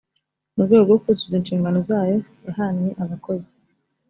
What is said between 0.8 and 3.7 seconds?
rwo kuzuza inshingano zayo yahannye abakozi.